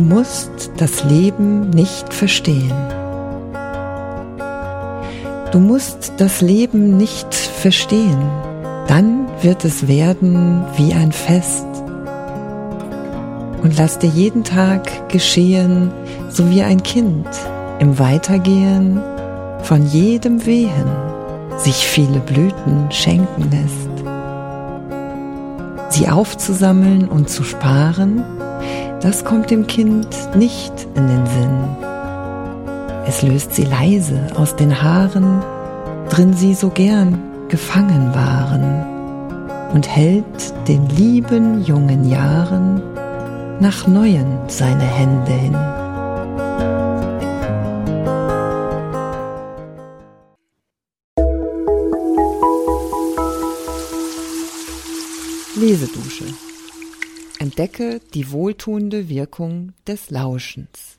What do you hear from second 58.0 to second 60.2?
die wohltuende Wirkung des